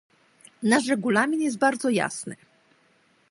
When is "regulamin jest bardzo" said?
0.87-1.89